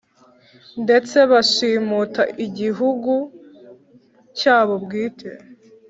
[0.83, 3.13] Ndetse bashimuta igihugu
[4.37, 5.29] cyabo bwite